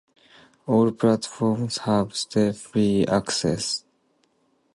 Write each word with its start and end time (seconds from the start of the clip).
All 0.65 0.91
platforms 0.93 1.77
have 1.77 2.15
step-free 2.15 3.05
access. 3.05 3.85